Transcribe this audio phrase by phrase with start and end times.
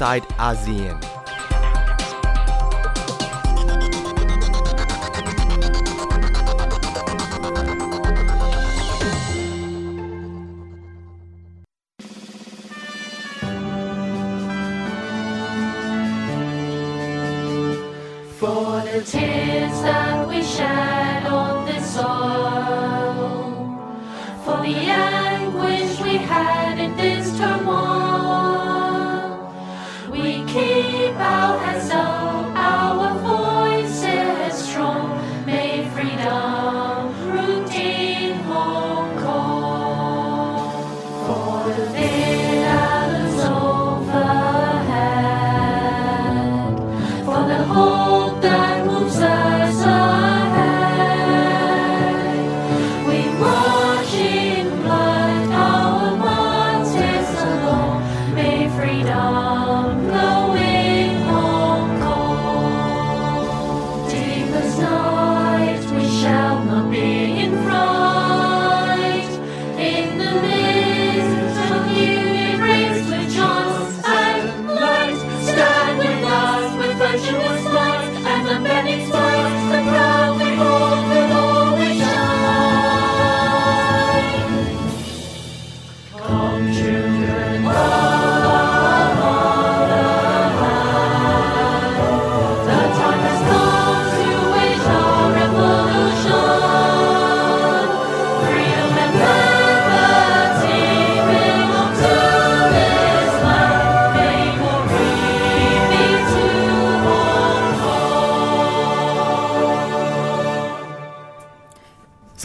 [0.00, 1.19] inside ASEAN.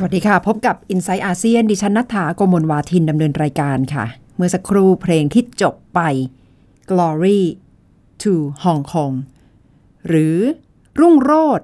[0.07, 5.99] วัสดีค่ะ พบกับ i n s i ซต์อาเซียนดิฉันนัฐาโกมลวาทินดำเนินรายการค่ะ เมื่อสักครู่เพลงที่จบไป
[6.89, 7.41] Glory
[8.21, 8.33] to
[8.63, 9.15] Hong Kong
[10.07, 10.37] หรือ
[10.99, 11.61] รุ่งโรด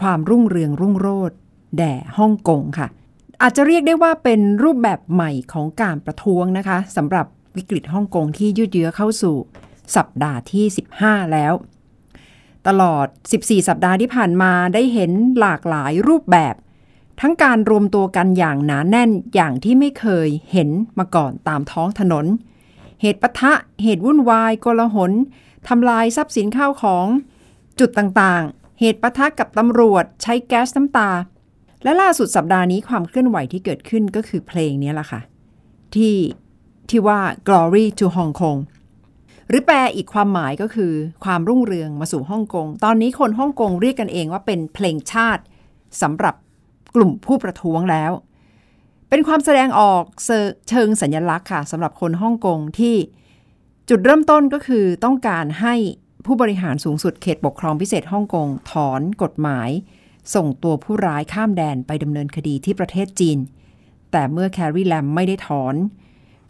[0.00, 1.32] ความรุ่งเรืองรุ่งโรด
[1.76, 2.86] แด่ฮ่องกงค่ะ
[3.42, 9.36] อาจจะเรียกได้ว่าเป็นรูปแบบใหม่ของการประท้วงนะคะสำหรับวิกฤตฮ่องกงที่ยืดเยื้อเข้าสู่
[9.96, 10.64] สัปดาห์ที่
[11.00, 11.52] 15 แล้ว
[12.66, 13.06] ตลอด
[13.38, 16.54] 14 สัปดาห์ที่ผ่านมาได้เห็นหลากหลายรูปแบบ
[17.20, 22.26] ทั้งการรวมตัวกันอย่างหนาแน่นอย่างที่ไม่เคยเห็นมาก่อนตามท้องถนน
[23.00, 23.52] เหตุปะทะ
[23.82, 25.12] เหตุวุ่นวายโกลาหล
[25.68, 27.06] ทำลายทรัพย์สินข้าวของ
[27.78, 31.10] จุดต่างๆ เหตุปะทะกับตำรวจใช้แก๊สน้ำตา
[31.82, 35.20] และล่าสุดสัปดาห์นี้ความเคลื่อนไหวที่เกิดขึ้นก็คือเพลงนี้แหละค่ะ
[35.94, 36.16] ที่
[36.88, 38.60] ที่ว่า glory to Hong Kong
[39.48, 40.92] หรือแปลอีกความหมายก็คือ
[41.24, 45.42] ความรุ่งเรืองมาสู่ฮ่องกง ตอนนี้คนฮ่องกงเรียกกันเองว่าเป็นเพลงชาติ
[46.02, 46.34] สำหรับ
[46.94, 48.12] กลุ่มผู้ประท้วงแล้ว
[49.08, 50.02] เป็นความแสดงออก
[50.68, 52.96] เชิงสัญลักษณ์ค่ะสำหรับคนฮ่องกงที่
[53.88, 55.74] จุดเริ่มต้นก็คือต้องการให้
[56.26, 59.70] ผู้บริหารสูงสุดเขตปกครองพิเศษฮ่องกงถอนกฎหมาย
[60.34, 63.38] ส่งตัวผู้ร้ายข้ามแดนไปดำเนินคดีที่ประเทศจีน
[64.12, 65.74] แต่เมื่อแคร์รีแลมไม่ได้ถอน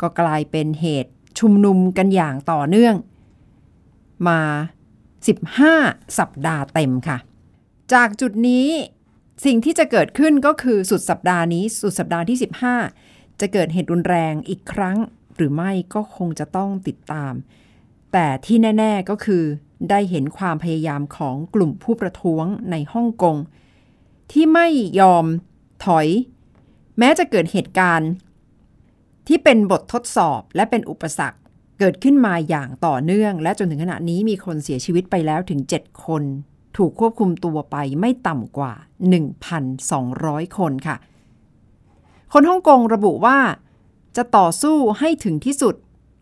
[0.00, 2.94] ก็กลายเป็นเหตุชุมนุมกันอย่างต่อเนื่อง
[4.28, 4.40] มา
[5.48, 7.18] 15 สัปดาห์เต็มค่ะ
[7.92, 8.66] จากจุดนี้
[9.44, 12.38] สิ่งที่จะเกิดขึ้นก็คือสุดสัปดาห์นี้สุดสัปดาห์ที่
[12.90, 14.96] 15 จะเกิดเหตุรุนแรงอีกครั้ง
[15.36, 17.32] หรือไม่ก็คงจะต้องติดตาม
[18.12, 19.44] แต่ที่แน่ ๆก็คือ
[19.90, 23.36] ได้เห็นความพยายามของกลุ่มผู้ประท้วงในฮ่องกง
[24.32, 24.68] ที่ไม่
[25.00, 25.24] ยอม
[25.84, 26.06] ถอย
[26.98, 28.10] แม้จะเกิดเหตุการณ์
[29.28, 31.38] ที่เป็นบททดสอบและเป็นอุปสรรค
[31.78, 36.22] เกิดขึ้นมาอย่างต่อเนื่อง และจนถึงขณะนี้มีคนเสียชีวิตไปแล้วถึง 7 คน
[36.76, 38.72] ถูกควบคุมตัวไปไม่ต่ำกว่า
[39.84, 40.96] 1,200 คนค่ะ
[42.32, 43.38] คนฮ่องกงระบุว่า
[44.16, 45.74] จะต่อสู้ให้ถึงที่สุด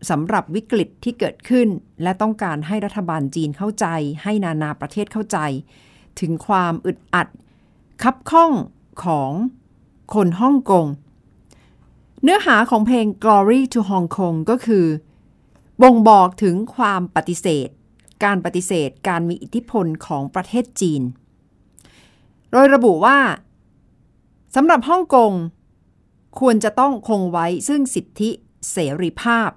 [0.09, 1.67] สำหรับวิกฤตที่เกิดขึ้น
[2.01, 3.85] และต้องการให้รัฐบาลจีนเข้าใจ
[4.23, 5.37] ให้นานาประเทศเข้าใจ
[6.19, 7.27] ถึงความอึดอัด
[8.03, 8.51] คับข้อง
[9.03, 9.31] ของ
[10.13, 10.85] คนฮ่องกง
[12.21, 14.85] เนื้อหาของเพลง Glory to Hong Kong ก็คือ
[15.81, 17.69] บ่งบอกถึงความปฏิเสธ
[18.25, 21.01] การปฏิเสธการมีอิทธิพลของประเทศจีน
[22.51, 23.17] โดยระบุว่า
[24.55, 25.31] สำหรับฮ่องกง
[26.39, 28.29] ควรจะต้องคงไว้ซึ่งสิทธิ
[28.71, 29.51] เสรีภาพ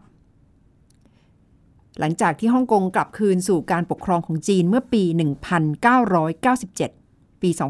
[1.98, 5.02] หลังจากที่ฮ่องกงกลับคืนสู่การปกครองของจีนเมื่อปี
[6.82, 7.60] 1997 ปี 2540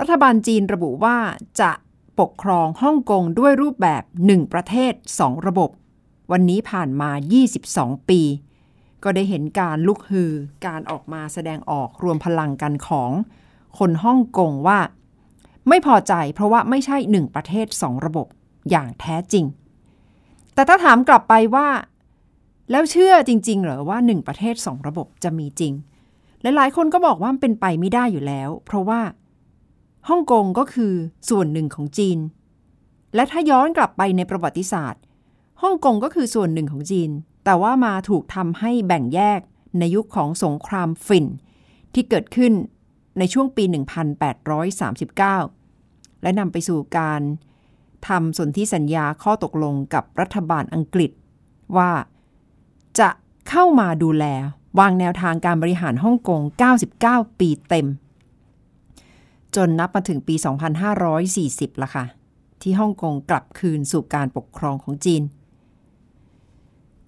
[0.00, 1.16] รัฐบาลจีนระบุว่า
[1.60, 1.70] จะ
[2.20, 5.70] ปกครองฮ่องกงด้วยรูปแบบ 1 ประเทศ 2 ระบบ
[6.30, 7.10] วันนี้ผ่านมา
[7.58, 8.20] 22 ปี
[9.04, 10.32] ก็ได้เห็นการลุกฮือ
[10.66, 13.10] การออกมาแสดงออกรวมพลังกันของ
[13.78, 14.78] คนฮ่องกงว่า
[15.68, 18.26] ไม่พอใจเพราะว่าไม่ใช่1ประเทศ2ระบบ
[18.70, 19.44] อย่างแท้จริง
[20.54, 21.68] แต่ถ้าถามกลับไปว่า
[22.70, 25.72] แล้วเชื่อจริง ๆ เหรอว่าหนึ่งประเทศสองระบบจะมีจริง
[26.42, 29.00] หลายๆ คนก็บอกว่ามันเป็นไปไม่ได้อยู่แล้ว เพราะว่า
[30.08, 30.92] ฮ่องกงก็คือ
[31.28, 32.18] ส่วนหนึ่งของจีน
[33.14, 35.02] และถ้าย้อนกลับไปในประวัติศาสตร์
[35.62, 37.10] ฮ่องกงก็คือส่วนหนึ่งของจีน
[37.44, 39.40] แต่ว่ามาถูกทำให้แบ่งแยก
[39.78, 41.26] ในยุคของสงครามฝิ่น
[41.94, 42.52] ที่เกิดขึ้น
[43.18, 43.64] ในช่วงปี
[45.32, 47.20] 1839 และนำไปสู่การ
[48.08, 51.10] ทำสนธิสัญญาข้อตกลงกับรัฐบาลอังกฤษ
[51.76, 51.90] ว่า
[52.98, 53.08] จะ
[53.48, 54.24] เข้ามาดูแล
[54.78, 56.40] วางแนวทางการบริหารฮ่องกง
[56.90, 57.86] 99 ปีเต็ม
[59.56, 60.34] จนนับมาถึงปี
[61.08, 62.04] 2540 ละค่ะ
[62.62, 65.22] ที่ฮ่องกงกลับคืนสู่การปกครองของจีน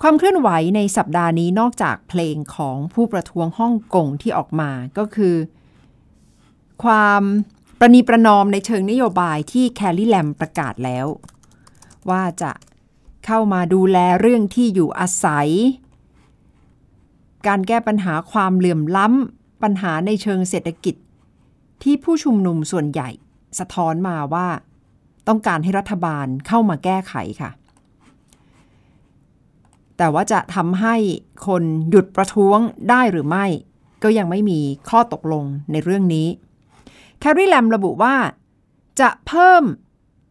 [0.03, 5.37] ความเคลื่อนไหวในสัปดาห์นี้นอกจากเพลงของผู้ประท้วงฮ่องกงที่ออกมาก็คือ
[6.85, 7.23] ความ
[7.79, 11.07] ประนีประนอมในเชิงนโยบายที่แคลรี่แลมประกาศแล้ว
[12.11, 12.53] ว่าจะ
[13.27, 15.49] เข้ามาดูแลเรื่องที่อยู่อาศัย
[17.47, 20.95] การแก้ปัญหาความเหลื่อมล้ำปัญหาในเชิงเศรษฐกิจ
[21.83, 23.11] ที่ผู้ชุมนุมส่วนใหญ่
[23.59, 24.49] สะท้อนมาว่า
[25.29, 27.51] ต้องการให้รัฐบาลเข้ามาแก้ไขค่ะ
[29.99, 30.97] แต่ว่าจะทำให้
[31.47, 32.59] คนหยุดประท้วง
[32.91, 33.47] ได้หรือไม่
[34.03, 36.29] ก็ยังไม่มีข้อตกลงในเรื่องนี้
[37.21, 38.17] แครีแลมระบุว่า
[39.01, 39.65] จะเพิ่ม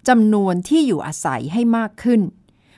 [0.10, 2.22] จำนวนที่อยู่อาศัยให้มากขึ้น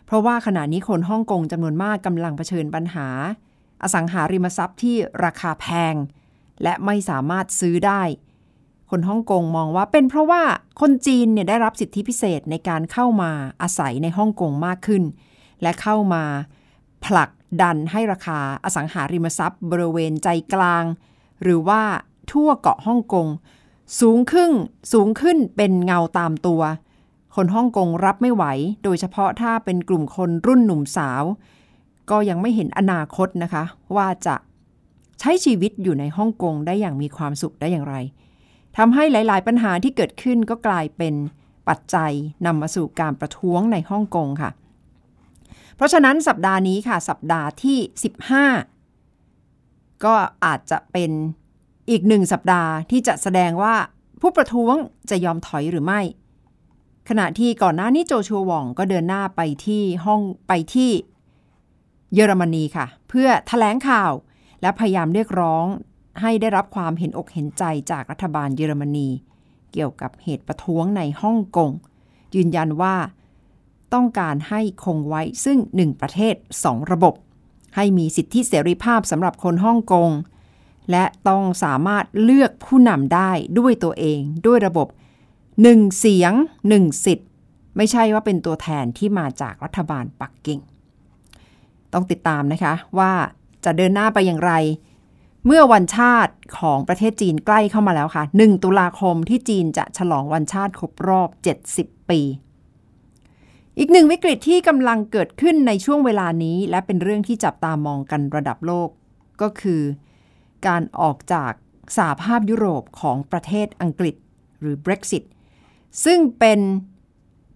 [0.06, 3.08] เพราะว่าขณะนี้คนฮ่องกงจำนวนมากกำลังเผชิญปัญหา
[3.84, 5.96] อสังหาริมทรัพย์ที่ราคาแพง
[6.64, 8.02] และไม่สามารถซื้อได้
[8.90, 10.44] คนฮ่องกงมองว่าเป็นเพราะว่า
[10.82, 15.04] คนจีนเนี่ยได้รับสิทธิพิเศษในการเข้ามาอาศัยในฮ่องกงมากขึ้น
[15.62, 16.24] และเข้ามา
[17.06, 17.30] ผลัก
[17.62, 20.84] ดันให้ราคาอสังหาริมทรัพย์ บริเวณใจกลาง
[21.44, 21.82] หรือว่า
[22.32, 23.28] ทั่วเกาะฮ่องกง
[24.00, 24.52] สูงขึ้น
[24.94, 26.62] สูงขึ้นเป็นเงาตามตัว
[27.36, 28.44] คนฮ่องกงรับไม่ไหว
[28.84, 31.24] โดยเฉพาะถ้าเป็นกลุ่มคนรุ่นหนุ่มสาว
[32.10, 33.64] ก็ยังไม่เห็นอนาคตนะคะ
[33.96, 34.36] ว่าจะ
[35.20, 37.96] ใช้ชีวิตอยู่ในฮ่องกงได้อย่างมีความสุขได้อย่างไร
[38.78, 41.14] ทำให้หลาย ๆ ปัญหาที่เกิดขึ้นก็กลายเป็น
[41.68, 42.12] ปัจจัย
[42.46, 44.52] นำมาสู่การประท้วงในฮ่องกงค่ะ
[45.76, 47.78] เพราะฉะนั้นสัปดาห์นี้ค่ะ สัปดาห์ที่
[48.92, 51.12] 15 ก็อาจจะเป็น
[51.90, 53.76] อีกหนึ่งสัปดาห์ที่จะแสดงว่า
[54.22, 54.76] ผู้ประท้วง
[55.10, 56.02] จะยอมถอยหรือไม่
[57.10, 60.92] ขณะที่ก่อนหน้านี้โจชัวหว่องก็เดินหน้าไปที่ห้องไปที่
[62.14, 64.12] เยอรมนีค่ะ เพื่อถแถลงข่าว
[64.62, 65.66] และพยายามเรียกร้อง
[66.22, 69.08] ให้ได้รับความเห็นอกเห็นใจจากรัฐบาลเยอรมนี
[69.74, 71.72] เกี่ยวกับเหตุประท้วงในฮ่องกง
[72.36, 72.96] ยืนยันว่า
[73.94, 77.14] ต้องการให้คงไว้ซึ่งหนึ่งประเทศสองระบบ
[77.76, 80.10] ให้มีสิทธิเสรีภาพสำหรับคนฮ่องกง
[80.92, 84.88] และต้องสามารถเลือกผู้นำได้ด้วยตัวเองด้วยระบบ
[85.62, 86.34] หนึ่งเสียง
[86.68, 87.30] หนึ่งสิทธิ์
[87.78, 90.60] ไม่ใช่ว่าเป็นตัวแทนที่มาจากรัฐบาลปักกิ่ง
[91.94, 93.12] ต้องติดตามนะคะว่า
[93.66, 94.54] จะเดินหน้าไปอย่างไร
[95.46, 101.30] เมื่อวันชาติของประเทศจีนใกล้เข้ามาแล้วค่ะ 1 ตุลาคมที่จีนจะฉลองวันชาติครบรอบ
[101.70, 102.22] 70 ปี
[103.80, 108.90] อีกหนึ่งวิกฤตที่กำลังเกิดขึ้นในช่วงเวลานี้ และเป็นเรื่องที่จับตามองกันระดับโลก
[109.42, 109.82] ก็คือ
[110.68, 111.52] การออกจาก
[111.98, 114.16] สหภาพยุโรปของประเทศอังกฤษ
[114.60, 115.24] หรือ Brexit
[116.06, 116.60] ซึ่งเป็น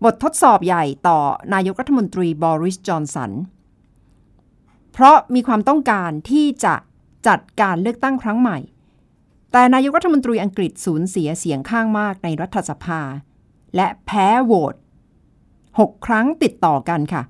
[0.03, 1.19] บททดสอบใหญ่ต่อ
[1.53, 3.31] นายกรัฐมนตรีบอริส จอนสัน
[4.91, 6.75] เพราะมีความต้องการที่จะ
[7.27, 8.57] จัดการเลือกตั้งครั้งใหม่
[9.51, 13.01] แต่นายกรัฐมนตรีอังกฤษสูญเสียเสียงข้างมากในรัฐสภา
[13.75, 14.75] และแพ้โหวต
[15.81, 17.21] 6 ครั้งติดต่อกันค่ะ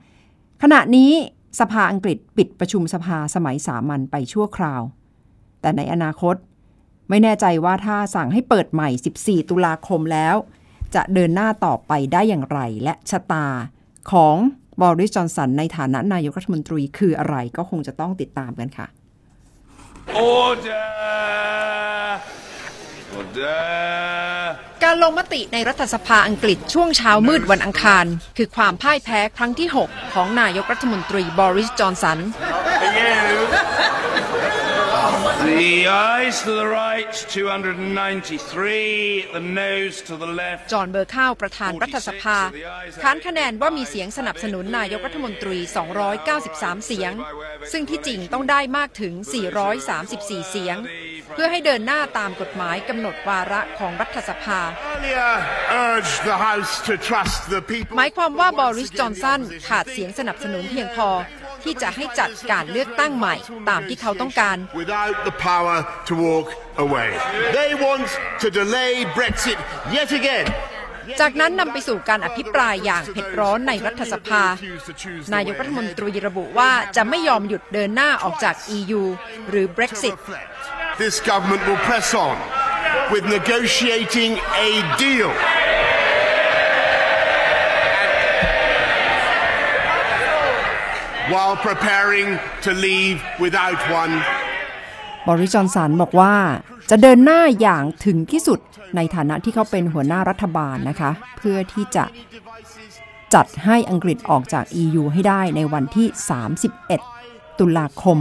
[0.62, 1.12] ขณะนี้
[1.60, 4.82] สภาอังกฤษปิดประชุมสภาสมัยสามัญไปชั่วคราว
[5.62, 6.36] แต่ในอนาคต
[7.10, 8.90] ไม่แน่ใจว่าถ้าสั่งให้เปิดใหม่
[9.20, 10.36] 14 ตุลาคมแล้ว
[10.96, 13.48] จะเดินหน้าต่อไปได้อย่างไร และชะตา
[14.12, 14.36] ของ
[14.82, 18.88] บริสจอนสันในฐานะนายกรัฐมนตรีคืออะไรก็คงจะต้องติดตามกันค่ะ
[20.38, 20.90] Order!
[23.18, 24.69] Order!
[24.84, 28.06] การลงมติในรัฐสภาอังกฤษช่วงเช้ามืดวันอังคาร
[28.38, 32.20] คือความพ่ายแพ้ครั้งที่ 6 ของนายกรัฐมนตรีบริสจอนสัน
[35.60, 39.26] The ayes to the right, 293.
[39.34, 40.62] The noes to the left.
[40.74, 42.38] จอห์นเบอร์ข้าวประธานรัฐสภา
[43.04, 45.58] ค้านคะแนนว่ามีเสียงสนับสนุนนายกรัฐมนตรี
[46.24, 47.14] 293 เสียง
[47.72, 49.14] ซึ่งที่จริงต้องได้มากถึง
[49.82, 50.78] 434 เสียง
[51.34, 54.60] เพื่อให้เดินหน้าตามกฎหมายกำหนดวาระของรัฐสภา
[54.94, 55.34] earlier
[55.86, 57.96] urged the House to trust the people.
[57.98, 59.40] หมายความว่าบริส จอนสัน
[59.70, 61.10] ขาดเสียงสนับสนุนเพียงพอ
[61.64, 63.36] ที่จะให้จัดการเลือกตั้งใหม่
[63.70, 66.48] ตามที่เขาต้องการ without the power to walk
[66.86, 67.10] away.
[67.60, 68.08] They want
[68.42, 69.60] to delay Brexit
[69.98, 70.48] yet again.
[71.22, 74.44] จากนั้นนำไปสู่การอภิปรายอย่างเผ็ดร้อนในรัฐสภา
[75.34, 79.02] นายกรัฐมนตรีระบุว่าจะไม่ยอมหยุดเดินหน้าออกจาก EU
[79.50, 80.16] หรือ Brexit
[81.04, 82.38] This government will press on
[83.14, 84.32] with negotiating
[84.68, 84.70] a
[85.04, 85.32] deal.
[91.34, 92.30] While preparing
[92.66, 94.14] to leave without one
[95.28, 96.36] บริจอนสันบอกว่า
[96.90, 98.60] จะเดินหน้าอย่างถึงที่สุด
[98.96, 102.06] ในฐานะที่เขาเป็นหัวหน้ารัฐบาลนะคะ เพื่อที่จะ
[103.34, 106.08] จัดให้อังกฤษออกจาก EU ให้ได้ในวันที่
[106.84, 108.18] 31 ตุลาคม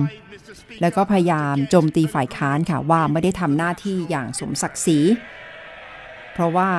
[0.80, 4.98] แล้วก็พยายามโจมตีฝ่ายค้านค่ะว่าไม่ได้ทำหน้าที่อย่างสมศักดิ์ศรี
[6.32, 6.70] เพราะว่า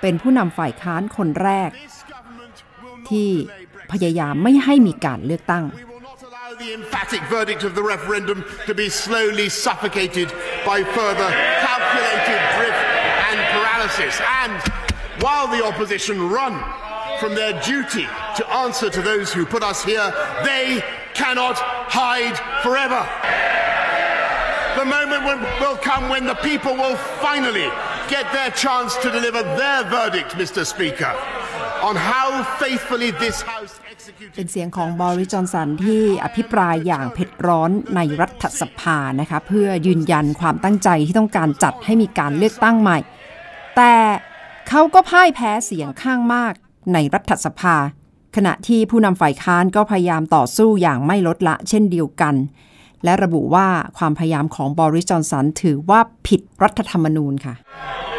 [0.00, 1.70] เป็นผู้นำฝ่ายค้านคนแรก
[3.08, 3.30] ที่
[3.91, 8.37] พยายามไม่ให้มีการเลือกตั้ง We will not allow the emphatic verdict of the referendum
[8.69, 10.27] to be slowly suffocated
[10.69, 11.29] by further
[11.67, 12.83] calculated drift
[13.29, 14.15] and paralysis.
[14.43, 14.57] And
[15.25, 16.53] while the opposition run
[17.19, 18.05] from their duty
[18.37, 20.07] to answer to those who put us here,
[20.51, 20.65] they
[21.13, 21.57] cannot
[22.01, 23.01] hide forever.
[24.79, 27.69] The moment when, will come when the people will finally
[28.07, 30.65] get their chance to deliver their verdict, Mr.
[30.65, 31.13] Speaker,
[31.82, 32.28] On how
[32.60, 34.34] faithfully this House executed.
[34.36, 42.98] เป็นเสียงของบริจอนสันที่อภิปรายอย่างเผ็ดร้อนในรัฐสภานะคะเพื่อยืนยันความตั้งใจที่ต้องการจัดให้มีการเลือกตั้งใหม่
[43.76, 43.94] แต่
[44.68, 46.52] เขาก็พ่ายแพ้เสียงข้างมาก
[46.92, 47.76] ในรัฐสภา
[48.36, 52.34] ขณะที่ผู้นำฝ่ายค้านก็พยายามต่อสู้อย่างไม่ลดละเช่นเดียวกัน
[53.04, 57.54] และระบุว่าความพยายามของบริจอนสันถือว่าผิดรัฐธรรมนูญค่ะ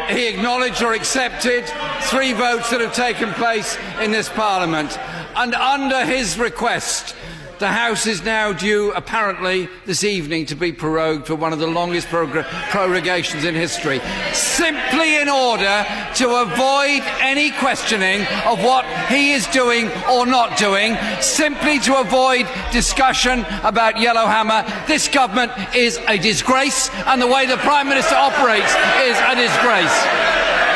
[0.08, 1.64] He acknowledged or accepted
[2.02, 4.98] three votes that have taken place in this Parliament.
[5.34, 7.16] And under his request,
[7.58, 11.66] the House is now due, apparently, this evening to be prorogued for one of the
[11.66, 14.00] longest prorogations in history,
[14.32, 20.96] simply in order to avoid any questioning of what he is doing or not doing,
[21.20, 24.64] simply to avoid discussion about Yellowhammer.
[24.86, 30.75] This government is a disgrace, and the way the Prime Minister operates is a disgrace.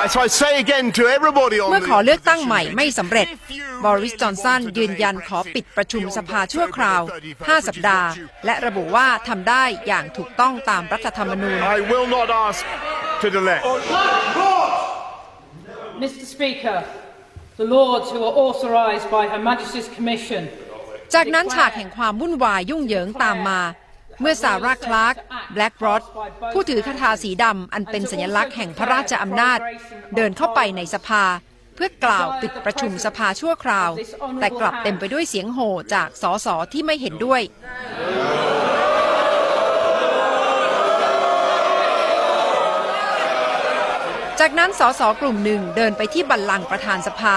[0.00, 6.02] เมื่อ the ขอเลือกตั้งใหม่ opposition ไม่สำเร็จ if you บริสจอนสัน really ยืนยัน want to ขอ delay ปิดประชุม
[6.02, 7.02] Brexit สภาชั่วคราว
[7.34, 8.08] 5 สัปดาห์
[8.46, 12.60] และระบุว่าทำได้อย่างถูกต้องตามรัฐธรรมนูญ I will not ask
[13.22, 13.60] to delay.
[16.04, 16.78] Mr Speaker,
[17.62, 20.42] the Lords who are authorised by Her Majesty's Commission
[21.14, 23.60] จากนั้นฉากแห่งความวุ่นวายยุ่งเหยิงตามมา
[24.20, 25.14] เมื่อซาร่าคลาร์ก
[25.52, 26.02] แบล็กบรอด
[26.52, 29.58] ผู้ถือคาถาสีดำอันเป็นสัญลักษณ์แห่งพระราชอำนาจ
[30.16, 31.24] เดินเข้าไปในสภา
[31.74, 33.90] เพื่อกล่าวปิดประชุมสภาชั่วคราว
[34.40, 37.42] แต่กลับเต็มไปด้วยเสียงโห่จากสสที่ไม่เห็นด้วย
[44.40, 47.36] จากนั้นสสกลุ่มหนึ่งเดินไปที่บัลลังก์ประธานสภา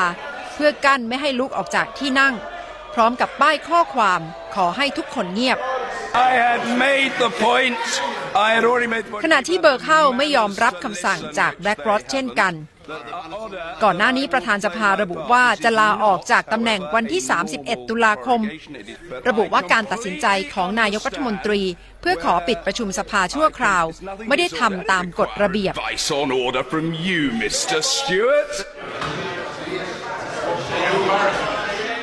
[0.53, 2.33] เพื่อกั้นไม่ให้ลุกออกจากที่นั่ง
[2.93, 4.21] พร้อมกับป้ายข้อความ
[4.55, 5.57] ขอให้ทุกคนเงียบ
[6.15, 7.77] I had made the point.
[8.35, 9.23] I had already made the point.
[9.25, 12.53] ขณะที่เบอร์เข้าไม่ยอมรับคำสั่งจากแบล็กรอดเช่นกัน
[13.83, 17.21] ก่อนหน้านี้ประธานสภาระบุว่าจะลาออกจากตำแหน่งวันที่
[17.55, 18.41] 31 ตุลาคม
[19.27, 21.61] ระบุว่าการตัดสินใจของนายกรัฐมนตรี
[22.01, 23.85] เพื่อขอปิดประชุมสภาชั่วคราว
[24.27, 27.77] ไม่ได้ทำตามกฎระเบียบ Advice on order from you, Mr.
[27.93, 28.53] Stewart.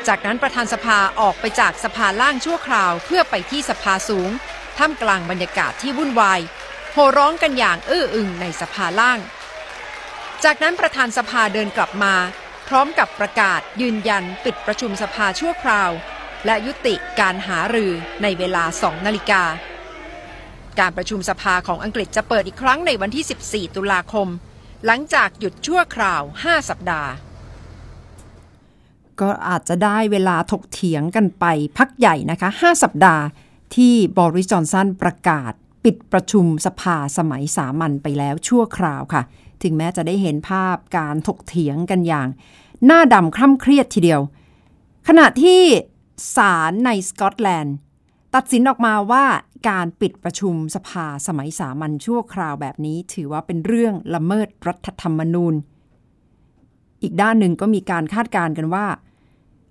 [0.09, 4.30] จากนั้นประธานสภาออกไปจากสภาล่างชั่วคราวเพื่อไปที่สภาสูง
[4.78, 6.40] ท่ามกลางบรรยากาศที่วุ่นวาย
[6.92, 9.19] โห่ร้องกันอย่างอื้ออึงในสภาล่าง
[10.45, 12.14] จากนั้นประธานสภาเดินกลับมา
[12.69, 15.90] พร้อมกับประกาศยืนยันปิดประชุมสภาชั่วคราว
[16.47, 17.92] และยุติการหารือ
[18.23, 19.42] ในเวลา2นาฬิกา
[20.78, 24.28] การประชุมสภาของอังกฤษจะเปิดอีกครั้งในวันที่ 14 ตุลาคม
[24.87, 27.11] หลังจากหยุดชั่วคราว 5 สัปดาห์
[29.23, 31.45] ก็อาจจะได้เวลาถกเถียงกันไป
[31.79, 33.25] พักใหญ่นะคะ 5 สัปดาห์
[33.77, 35.53] ที่บริจอนสันประกาศ
[35.85, 39.23] ปิดประชุมสภาสมัยสามัญไปแล้วชั่วคราวค่ะ
[39.62, 42.29] ถึงแม้จะได้เห็นภาพการถกเถียงกันอย่าง
[42.87, 44.21] หน้าดำคร่ำเครียดทีเดียว
[45.09, 45.62] ขณะที่
[46.37, 47.77] ศาลในสกอตแลนด์
[48.35, 49.25] ตัดสินออกมาว่า
[49.69, 55.55] การปิดประชุมสภาสมัยสามัญชั่วคราวแบบนี้ ถือว่าเป็นเรื่องละเมิดรัฐธรรมนูญ
[57.03, 58.87] อีกด้านหนึ่งก็มีการคาดการณ์กันว่า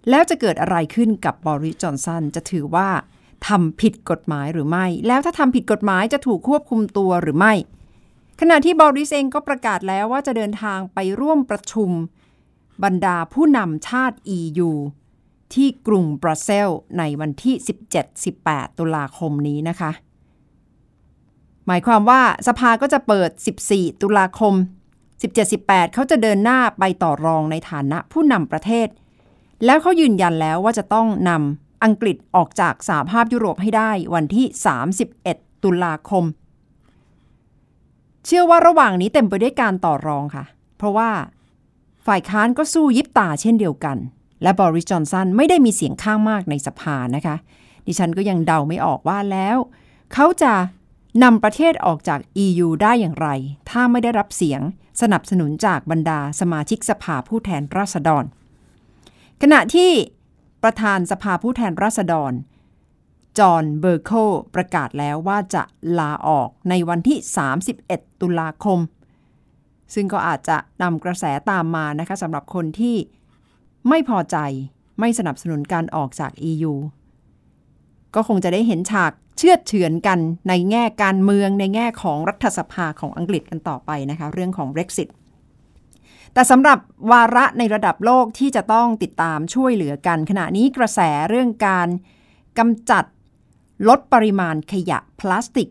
[0.09, 2.89] แล้วจะเกิดอะไรขึ้นกับบอริสจอนสันจะถือว่า
[3.47, 7.53] ทำผิดกฎหมายหรือไม่ แล้วถ้าทำผิดกฎหมายจะถูกควบคุมตัวหรือไม่
[8.39, 11.91] ขณะที่บอริสเองก็ประกาศแล้วว่าจะเดินทางไปร่วมประชุม
[12.83, 14.71] บรรดาผู้นำชาติ EU
[15.53, 17.55] ที่กรุงบรัสเซลส์ในวันที่
[18.17, 19.91] 17-18 ตุลาคมนี้นะคะ
[21.67, 23.29] หมายความว่าสภาก็จะเปิด
[23.65, 24.53] 14 ตุลาคม
[25.23, 28.87] 17-18 เขาจะเดินหน้าไปต่อรองในฐานะผู้นำประเทศ
[29.65, 34.45] แล้วเขายืนยันแล้วว่าจะต้องนำอังกฤษออกจากสหภาพยุโรปให้ได้วันที่
[35.05, 36.23] 31 ตุลาคม
[38.25, 40.45] เชื่อว่าระหว่างนี้เต็มไปด้วยการต่อรองค่ะ
[40.77, 41.09] เพราะว่า
[42.07, 43.97] ฝ่ายค้านก็สู้ยิบตาเช่นเดียวกัน
[44.43, 47.35] และบริจอนสันไม่ได้มีเสียงข้างมากในสภานะคะ
[47.87, 49.57] ดิฉันก็ยังเดาไม่ออกว่าแล้ว
[50.13, 50.53] เขาจะ
[51.23, 53.27] นำประเทศออกจาก EU ได้อย่างไร
[53.69, 54.61] ถ้าไม่ได้รับเสียง
[55.01, 58.23] สนับสนุนจากบรรดาสมาชิกสภาผู้แทนราษฎร
[59.41, 59.91] ขณะที่
[60.63, 62.33] ประธานสภาผู้แทนราษฎร
[63.39, 64.11] จอห์นเบอร์โค
[64.55, 65.63] ประกาศแล้วว่าจะ
[65.99, 67.17] ลาออกในวันที่
[67.69, 68.79] 31 ตุลาคม
[69.93, 72.95] ซึ่งก็อาจจะนำกระแสตามมานะคะสำหรับคนที่
[73.89, 74.37] ไม่พอใจ
[74.99, 76.73] ไม่สนับสนุนการออกจาก EU
[78.15, 80.19] ก็คงจะได้เห็นฉากเชื่อเฉือนกัน
[80.49, 85.09] ในแง่การเมืองในแง่ของรัฐสภาของอังกฤษกันต่อไปนะคะ เรื่องของ Brexit
[86.39, 86.79] แต่สำหรับ
[87.11, 91.87] วาระในระดับโลกที่จะต้องติดตามช่วยเหลือกัน ขณะนี้กระแสเรื่องการ
[92.59, 93.05] กำจัด
[93.89, 95.69] ลดปริมาณขยะพลาสติก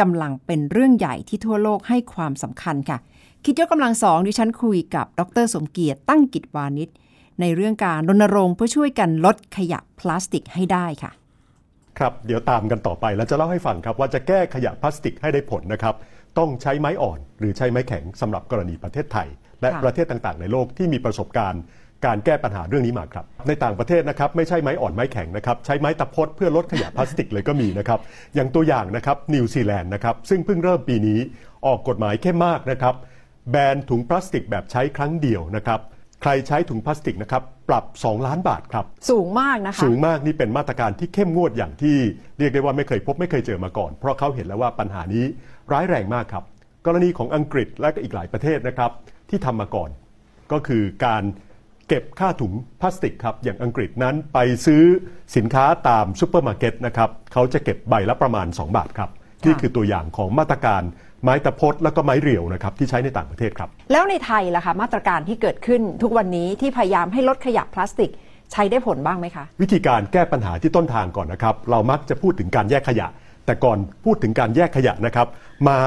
[0.00, 2.98] กำลังเป็นเรื่องใหญ่ที่ทั่วโลกให้ความสำคัญค่ะ
[3.44, 6.88] คิดยกกำลังสองดิฉันคุยกับ ดรสมเกียรติตั้งกิจวานิช
[7.40, 11.10] ในเรื่องการรณรงค์เพื่อช่วยกันลดขยะพลาสติกให้ได้ค่ะ
[11.98, 15.94] ครับเดี๋ยวตามกันต่อไปแล้วจะเล่าให้ฟังครับว่าจะแก้ขยะพลาสติกให้ได้ผลนะครับ
[16.38, 19.28] ต้องใช้ไม้อ่อนหรือใช้ไม้แข็งสำหรับกรณีประเทศไทย
[19.60, 21.62] และค่ะประเทศต่างๆ ในโลกที่มีประสบการณ์
[22.06, 28.00] การแก้ปัญหาเรื่องนี้มาครับ ในต่างประเทศนะครับไม่ใช่ไม้อ่อนไม้แข็งนะครับใช้ไม้ตะพดเพื่อลดขยะพลาสติกเลยก็มีนะครับ
[28.34, 31.20] อย่างตัวอย่างนะครับนิวซีแลนด์นะครับซึ่งเพิ่งเริ่มปีนี้
[31.66, 32.94] ออกกฎหมายเข้มมากนะครับ
[33.50, 35.80] แบนถุงพลาสติกแบบใช้ครั้งเดียวนะครับ
[36.22, 41.96] ใครใช้ถุงพลาสติกนะครับปรับ 2 ล้านบาทครับ สูงมากนะคะ สูงมากนี่เป็นมาตรการที่เข้มงวดอย่างที่
[42.38, 45.24] เรียกได้ว่าไม่เคยพบไม่เคยเจอมาก่อน เพราะเขาเห็นแล้วว่าปัญหานี้
[45.72, 46.44] ร้ายแรงมากครับ
[46.88, 48.90] กรณีของอังกฤษและก็อีกหลายประเทศนะครับ
[49.30, 49.90] ที่ทำมาก่อน
[50.52, 51.22] ก็คือการ
[51.88, 54.82] เก็บค่าถุงพลาสติกครับอย่างอังกฤษนั้นไปซื้อ
[55.36, 59.10] สินค้าตามซูเปอร์มาร์เก็ตนะครับเขาจะเก็บใบละประมาณ 2 บาทครับ
[59.46, 60.82] นี่คือตัวอย่างของมาตรการ
[61.22, 68.10] ไม้ตะพดแล้วก็ไม้เรียวนะครับที่ใช้ในต่างประเทศครับ แล้วในไทยล่ะคะมาตรการที่เกิดขึ้นทุกวันนี้ที่พยายามให้ลดขยะพลาสติก
[68.52, 73.08] ใช้ได้ผลบ้างไหมคะ วิธีการแก้ปัญหาที่ต้นทางก่อนนะครับ เรามักจะพูดถึงการแยกขยะ
[73.46, 75.26] แต่ก่อนพูดถึงการแยกขยะนะครับ
[75.68, 75.78] มา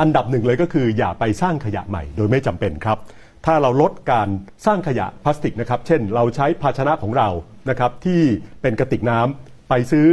[0.00, 2.98] อันดับหนึ่งเลยก็คืออย่าไปสร้างขยะใหม่โดยไม่จำเป็นครับ
[3.46, 4.28] ถ้าเราลดการ
[4.66, 7.28] สร้างขยะพลาสติกนะครับ เช่น เราใช้ภาชนะของเรา
[7.70, 8.20] นะครับที่
[8.62, 10.06] เป็นกระติกน้ำไปซื้อ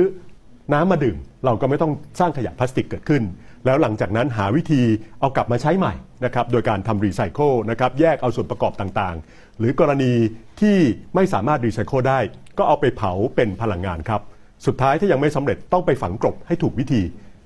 [0.74, 3.24] น้ำมาดื่ม เราก็ไม่ต้องสร้างขยะพลาสติกเกิดขึ้น
[3.66, 4.82] แล้วหลังจากนั้นหาวิธี
[5.20, 5.94] เอากลับมาใช้ใหม่
[6.26, 10.14] นะครับโดยการทำรีไซเคิลนะครับแยกเอาส่วนประกอบต่างๆ หรือกรณี
[10.62, 10.78] ที่
[11.16, 12.20] ไม่สามารถรีไซเคิลได้
[12.58, 14.22] ก็เอาไปเผาเป็นพลังงานครับ
[14.66, 17.02] สุดท้ายถ้ายังไม่สำเร็จต้องไปฝังกลบให้ถูกวิธี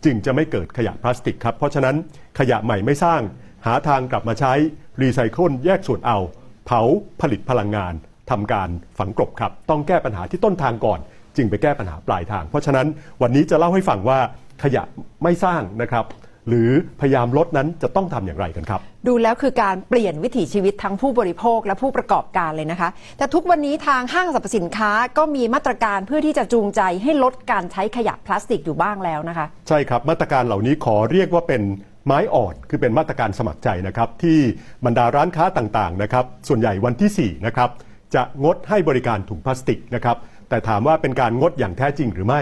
[0.05, 1.95] จึงจะไม่เกิดขยะพลาสติกครับ เพราะฉะนั้น
[2.39, 3.21] ขยะใหม่ไม่สร้าง
[3.65, 4.53] หาทางกลับมาใช้
[5.01, 6.17] รีไซเคิลแยกส่วนเอา
[6.65, 6.81] เผา
[7.21, 7.93] ผลิตพลังงาน
[8.29, 10.99] ทำการฝังกลบครับ ต้องแก้ปัญหาที่ต้นทางก่อน
[11.37, 12.87] จึงไปแก้ปัญหาปลายทาง เพราะฉะนั้น
[13.21, 14.19] วันนี้จะเล่าให้ฟังว่า
[14.63, 14.83] ขยะ
[15.23, 16.05] ไม่สร้างนะครับ
[16.49, 16.69] หรือ
[17.01, 31.61] พยายามลดนั้นจะต้องทำอย่างไรกันครับ ดูแล้วคือการเปลี่ยนวิถีชีวิตทั้งผู้บริโภคและผู้ประกอบการเลยนะคะ แต่ทุกวันนี้ทางห้างสรรพสินค้าก็มีมาตรการเพื่อที่จะจูงใจให้ลดการใช้ขยะพลาสติกอยู่บ้างแล้วนะคะ ใช่ครับมาตรการเหล่านี้ขอเรียกว่าเป็น
[32.05, 34.39] ไม้อ่อนคือเป็นมาตรการสมัครใจนะครับที่
[34.85, 37.69] บรรดาร้านค้าต่างๆนะครับส่วนใหญ่วันที่4นะครับ
[38.15, 40.17] จะงดให้บริการถุงพลาสติกนะครับ
[40.49, 42.41] แต่ถามว่าเป็นการงดอย่างแท้จริงหรือไม่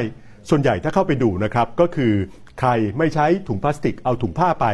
[0.50, 2.13] ส่วนใหญ่ถ้าเข้าไปดูนะครับก็คือ
[2.60, 4.65] ใครไม่ใช้ถุงพลาสติกเอาถุงผ้าไป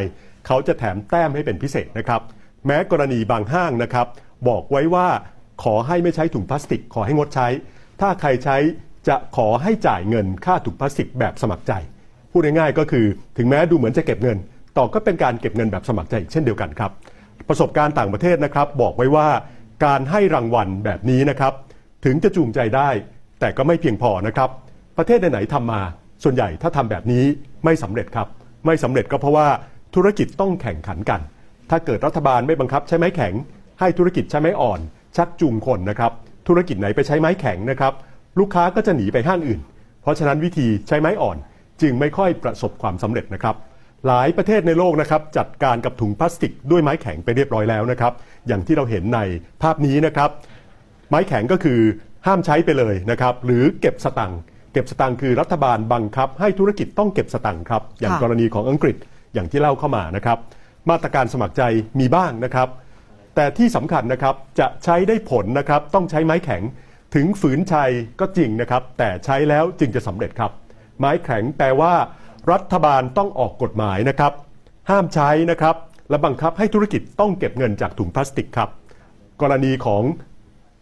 [0.46, 2.20] เขาจะแถมแต้มให้เป็นพิเศษนะครับ
[2.66, 4.06] แม้กรณีบางห้างนะครับ
[4.48, 5.08] บอกไว้ว่า
[5.62, 7.48] ขอให้ไม่ใช้ถุงพลาสติก ขอให้งดใช้
[8.00, 8.56] ถ้าใครใช้
[9.08, 11.72] จะขอให้จ่ายเงินค่าถุงพลาสติกแบบสมัครใจ
[12.32, 14.38] พูดง่ายๆก็คือถึงแม้ดูเหมือนจะเก็บเงิน
[14.76, 16.90] ต่อก็เป็นการเก็บเงินแบบสมัครใจเช่นเดียวกันครับ
[17.48, 19.28] ประสบการณ์ต่างประเทศนะครับ บอกไว้ว่า
[19.84, 21.52] การให้รางวัลแบบนี้นะครับ
[22.04, 22.88] ถึงจะจูงใจได้
[23.40, 24.50] แต่ก็ไม่เพียงพอนะครับ
[24.98, 25.82] ประเทศไหนๆทำมา
[26.24, 27.24] ส่วนใหญ่ถ้าทำแบบนี้
[27.64, 28.28] ไม่สำเร็จครับ
[28.66, 29.48] ไม่สำเร็จก็เพราะว่า
[29.94, 31.20] ธุรกิจต้องแข่งขันกัน
[31.70, 33.34] ถ้าเกิดรัฐบาลไม่บังคับใช้ไม้แข็ง
[33.80, 34.80] ให้ธุรกิจใช้ไม้อ่อน
[35.16, 36.12] ชักจูงคนนะครับ
[36.48, 37.92] ธุรกิจไหนไปใช้ไม้แข็งนะครับ
[38.38, 39.60] ลูกค้าก็จะหนีไปห้างอื่น
[40.02, 41.36] เพราะฉะนั้นวิธีใช้ไม้อ่อน
[41.82, 43.56] จึงไม่ค่อยประสบความสำเร็จนะครับ
[44.06, 48.12] หลายประเทศในโลกนะครับจัดการกับถุงพลาสติกด้วยไม้แข็งไปเรียบร้อยแล้วนะครับ
[48.46, 49.20] อย่างที่เราเห็นใน
[49.62, 50.30] ภาพนี้นะครับ
[51.08, 51.80] ไม้แข็งก็คือ
[52.26, 54.40] ห้ามใช้ไปเลยนะครับ หรือเก็บสตังค์
[54.74, 58.96] เก็บสตังค์คือรัฐบาลบังคับ ให้ธุรกิจต้องเก็บสตังค์ครับ อย่างค่ะกรณีของอังกฤษ
[59.34, 60.38] อย่างที่เล่าเข้ามานะครับ
[60.90, 61.62] มาตรการสมัครใจ
[62.00, 62.68] มีบ้างนะครับ
[63.34, 66.62] แต่ที่สำคัญนะครับจะใช้ได้ผลนะครับต้องใช้ไม้แข็ง
[67.14, 70.50] ถึงฝืนชัยก็จริงนะครับ แต่ใช้แล้วจึงจะสำเร็จครับ
[70.98, 71.94] ไม้แข็งแปลว่า
[72.52, 74.32] รัฐบาลต้องออกกฎหมายนะครับ
[74.90, 75.76] ห้ามใช้นะครับ
[76.10, 78.70] และบังคับให้ธุรกิจต้องเก็บเงินจากถุงพลาสติกครับ
[79.42, 80.02] กรณีของ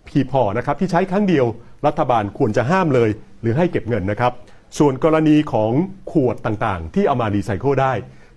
[0.09, 1.47] พีพอนะครับที่ใช้ครั้งเดียว
[1.87, 4.33] รัฐบาลควรจะห้ามเลย หรือให้เก็บเงินนะครับ
[4.79, 5.73] ส่วนกรณีของ
[6.13, 7.93] ขวดต่างๆ ที่เอามารีไซเคิลได้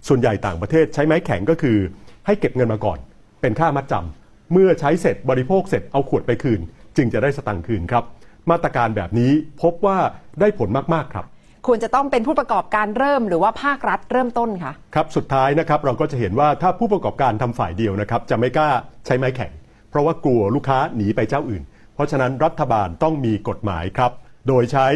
[0.08, 1.78] ส่วนใหญ่ต่างประเทศใช้ไม้แข็งก็คือ
[2.26, 3.00] ให้เก็บเงินมาก่อน
[3.42, 6.60] เป็นค่ามัดจำเมื่อใช้เสร็จบริโภคเสร็จเอาขวดไปคืน
[6.98, 8.04] จึงจะได้สตังค์คืนครับ
[8.50, 9.32] มาตรการแบบนี้
[9.62, 9.98] พบว่า
[10.40, 11.26] ได้ผลมากๆครับ
[11.68, 18.70] ควรจะต้องเป็นผู้ประกอบการเริ่มหรือว่าภาครัฐเริ่มต้นคะครับสุดท้ายนะครับเราก็จะเห็นว่าถ้าผู้ประกอบการทำฝ่ายเดียวนะครับจะไม่กล้า
[19.06, 19.52] ใช้ไม้แข็ง
[19.90, 21.64] เพราะว่ากลัวลูกค้าหนีไปเจ้าอื่น
[21.96, 24.12] เพราะฉะนั้นรัฐบาลต้องมีกฎหมายครับ
[24.48, 24.88] โดยใช้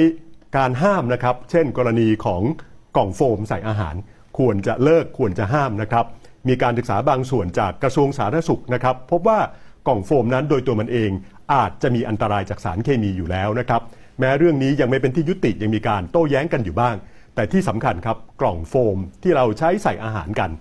[0.58, 2.42] การห้ามนะครับ เช่น กรณีของ
[2.96, 3.96] กล่องโฟมใส่อาหาร
[4.38, 6.06] ควรจะเลิกควรจะห้ามนะครับ
[6.48, 9.40] มีการศึกษาบางส่วนจากกระทรวงสาธารณสุขนะครับ พบว่า
[9.88, 11.12] กล่องโฟมนั้นโดยตัวมันเอง
[11.54, 13.82] อาจจะมีอันตรายจากสารเคมีอยู่แล้วนะครับ
[14.20, 16.96] แม้เรื่องนี้ยังไม่เป็นที่ยุติยังมีการโต้แย้งกันอยู่บ้าง
[17.36, 20.52] แต่ที่สำคัญครับกล่องโฟมที่เราใช้ใส่อาหารกัน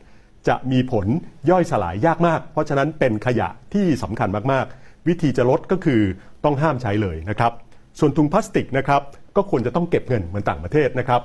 [0.48, 1.06] จะมีผล
[1.50, 6.00] ย่อยสลายยากมาก เพราะฉะนั้นเป็นขยะที่สำคัญมากๆ วิธีจะลดก็คือ
[6.44, 7.52] ต้องห้ามใช้เลยนะครับ
[7.98, 9.02] ส่วนถุงพลาสติกนะครับ
[9.36, 11.20] ก็ควรจะต้องเก็บเงินเหมือนต่างประเทศนะครับ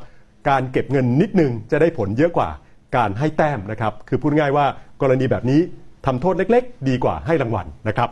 [0.49, 2.49] การเก็บเงินนิดนึงจะได้ผลเยอะกว่า
[2.97, 4.65] การให้แต้มนะครับ คือพูดง่ายว่า
[5.01, 5.61] กรณีแบบนี้
[6.05, 8.09] ทำโทษเล็กๆ ดีกว่าให้รางวัลนะครับ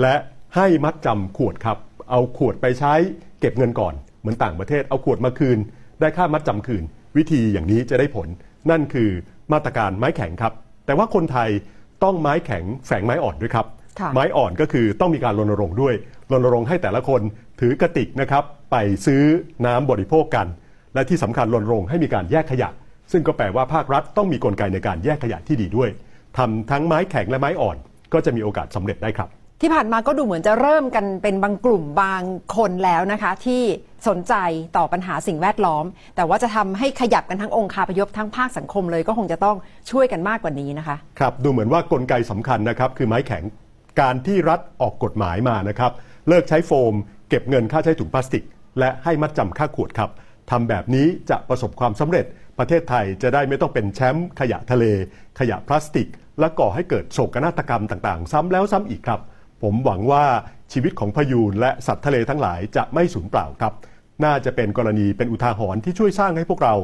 [0.00, 0.14] และ
[0.56, 1.78] ให้มัดจำขวดครับ
[2.10, 2.94] เอาขวดไปใช้
[3.40, 5.58] เก็บเงินก่อน เหมือนต่างประเทศ เอาขวดมาคืน
[6.00, 6.84] ได้ค่ามัดจำคืน
[7.16, 8.28] วิธีอย่างนี้จะได้ผล
[8.70, 9.10] นั่นคือ
[9.52, 10.52] มาตรการไม้แข็งครับ
[10.86, 11.50] แต่ว่าคนไทย
[12.04, 13.66] ต้องไม้แข็งแฝงไม้อ่อนด้วยครับ
[14.14, 15.94] ไม้อ่อนก็คือต้องมีการรณรงค์ด้วย
[16.32, 17.20] รณรงค์ให้แต่ละคน
[17.60, 19.22] ถือกระติกนะครับไปซื้อ
[19.66, 20.46] น้ำบริโภคกัน
[20.94, 22.68] และที่สำคัญรณรงค์ให้มีการแยกขยะ
[23.12, 25.90] ซึ่งก็แปลว่าภาครัฐต้องมีกลไกในการแยกขยะที่ดีด้วย
[26.36, 27.76] ทำทั้งไม้แข็งและไม้อ่อน
[28.12, 29.30] ก็จะมีโอกาสสำเร็จได้ครับ
[29.60, 32.22] ที่ผ่านมาก็ดูเหมือนจะเริ่มกันเป็นบางกลุ่มบาง
[32.56, 33.62] คนแล้วนะคะ ที่
[34.08, 34.34] สนใจ
[34.76, 35.84] ต่อปัญหาสิ่งแวดล้อม
[36.16, 39.56] แต่ว่าจะทำให้ขยับกันทั้งองค์คาพยพทั้งภาคสังคมเลยก็คงจะต้อง
[39.90, 43.44] ช่วยกันมากกว่านี้นะคะ ครับดูเหมือนว่ากลไกสำคัญนะครับคือไม้แข็ง
[44.00, 45.92] การที่รัฐออกกฎหมายมานะครับ
[46.28, 46.94] เลิกใช้โฟม
[47.28, 48.44] เก็บเงินค่าใช้ถุงพลาสติก
[48.78, 50.10] และให้มัดจำค่าขวดครับ
[50.50, 52.26] ทำแบบนี้จะประสบความสำเร็จ
[52.58, 54.84] ประเทศไทยจะได้ไม่ต้องเป็นแชมป์ขยะทะเล
[55.38, 56.08] ขยะพลาสติก
[56.40, 59.20] และก่อให้เกิดโศกนาฏกรรมต่างๆ ซ้ำแล้วซ้ำอีกครับ
[59.62, 60.24] ผมหวังว่า
[60.72, 63.72] ชีวิตของพยูนและสัตว์ทะเลทั้งหลายจะไม่สูญเปล่าครับ
[64.24, 66.74] น่าจะเป็นกรณีเป็นอุทาหรณ์ที่ช่วยสร้างให้พวกเรา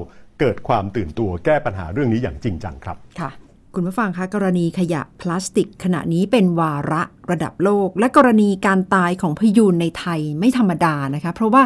[0.41, 3.31] เกิดความตื่นตัวแก้ปัญหาเรื่องนี้อย่างจริงจังครับค่ะ
[3.77, 11.63] คุณผู้ฟังคะกรณีขยะพลาสติก ขณะนี้เป็นวาระระดับโลก และกรณีการตายของพยูนในไทยไม่ธรรมดานะคะ เพราะว่า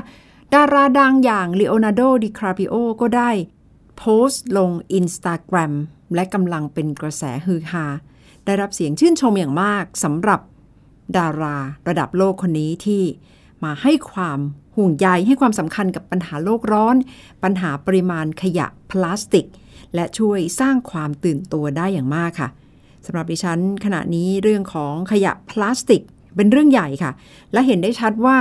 [0.54, 3.30] ดาราดังอย่างเลโอนาร์โด ดิคาปิโอ ก็ได้
[3.98, 5.72] โพสต์ลง Instagram
[6.14, 7.86] และกำลังเป็นกระแสฮือฮา
[8.44, 10.40] ได้รับเสียงชื่นชมอย่างมากสำหรับ
[11.16, 11.56] ดารา
[11.88, 13.02] ระดับโลกคนนี้ที่
[13.64, 14.38] มาให้ความ
[14.76, 16.96] ห่วงใยให้ความสำคัญกับปัญหาโลกร้อน
[17.42, 19.46] ปัญหาปริมาณขยะพลาสติก
[19.96, 22.48] และช่วยสร้างความตื่นตัวได้อย่างมากค่ะ
[23.06, 26.02] สำหรับดิฉันขณะนี้เรื่องของขยะพลาสติก
[26.36, 27.12] เป็นเรื่องใหญ่ค่ะ
[27.52, 28.38] และเห็นได้ชัดว่า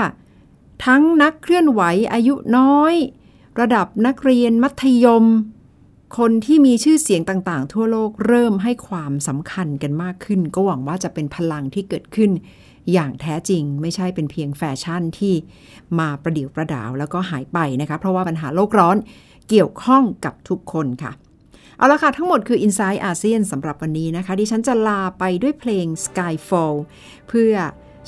[0.85, 1.81] ทั้งนักเคลื่อนไหว
[2.13, 2.93] อายุน้อย
[3.59, 5.25] ระดับนักเรียนมัธยม
[6.17, 12.31] คนที่มีชื่อเสียงต่างๆ ทั่วโลกเริ่มให้ความสำคัญกันมากขึ้น ก็หวังว่าจะเป็นพลังที่เกิดขึ้น
[12.93, 15.33] อย่างแท้จริงไม่ใช่เป็นเพียงแฟชั่นที่
[15.99, 18.97] มาประเดี๋ยวประดาวแล้วก็หายไปนะคะ เพราะว่าปัญหาโลกร้อน
[19.49, 21.11] เกี่ยวข้องกับทุกคนค่ะ
[21.77, 26.75] เอาละค่ะ ทั้งหมดคือ Inside อาเซียนสำหรับวันนี้นะคะ ดิฉันจะลาไปด้วยเพลง Skyfall
[27.29, 27.53] เพื่อ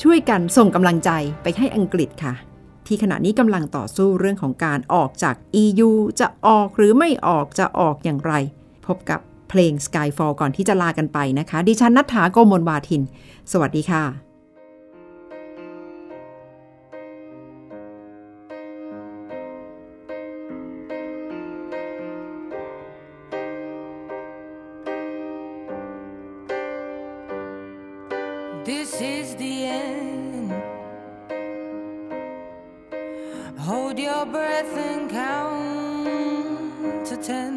[0.04, 1.12] ช่วยกันส่งกำลังใจ
[1.44, 2.34] ไปให้อังกฤษค่ะ
[2.88, 8.34] ที่ขณะนี้กำลังต่อสู้เรื่องของการออกจาก EU จะออกหรือไม่ออกจะออกอย่างไร
[8.88, 13.02] พบกับเพลง Skyfall ก่อนที่จะลากันไปนะคะ ดิฉันนัฐถาโกมลวาทิน
[13.52, 14.27] สวัสดีค่ะ
[37.28, 37.57] pretend